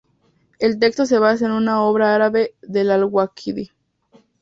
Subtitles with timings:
[0.57, 3.69] El texto se basa en una obra árabe de al-Waqidi.